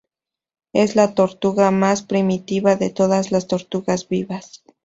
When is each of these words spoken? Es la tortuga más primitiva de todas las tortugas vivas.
Es 0.73 0.95
la 0.95 1.13
tortuga 1.13 1.69
más 1.69 2.01
primitiva 2.01 2.75
de 2.75 2.89
todas 2.89 3.31
las 3.31 3.45
tortugas 3.47 4.09
vivas. 4.09 4.63